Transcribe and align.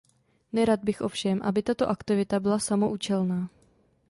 Nerad 0.53 0.83
bych 0.83 1.01
ovšem, 1.01 1.41
aby 1.41 1.63
tato 1.63 1.89
aktivita 1.89 2.39
byla 2.39 2.59
samoúčelná. 2.59 3.49